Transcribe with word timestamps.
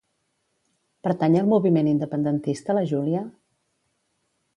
Pertany 1.07 1.35
al 1.41 1.51
moviment 1.51 1.89
independentista 1.91 2.77
la 2.79 2.83
Julia? 2.93 3.21